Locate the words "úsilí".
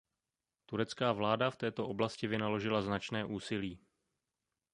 3.25-3.79